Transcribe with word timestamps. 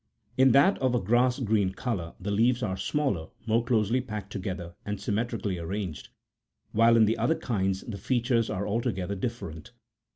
In 0.35 0.51
that 0.53 0.79
of 0.79 0.95
a 0.95 0.99
grass 0.99 1.37
green 1.37 1.73
colour, 1.75 2.15
the 2.19 2.31
leaves 2.31 2.63
are 2.63 2.75
smaller, 2.75 3.27
more 3.45 3.63
closely 3.63 4.01
packed 4.01 4.31
together, 4.31 4.73
and 4.83 4.97
symmetri 4.97 5.43
cally 5.43 5.59
arranged; 5.59 6.09
while 6.71 6.97
in 6.97 7.05
the 7.05 7.19
other 7.19 7.35
kinds 7.35 7.81
the 7.81 7.99
features 7.99 8.49
are 8.49 8.65
alto 8.67 8.91
gether 8.93 9.13
different. 9.13 9.73